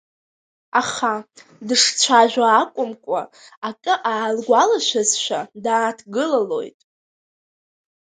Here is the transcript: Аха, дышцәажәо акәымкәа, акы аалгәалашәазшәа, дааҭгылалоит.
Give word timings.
Аха, 0.79 1.13
дышцәажәо 1.67 2.45
акәымкәа, 2.59 3.21
акы 3.67 3.93
аалгәалашәазшәа, 4.11 5.41
дааҭгылалоит. 5.63 6.79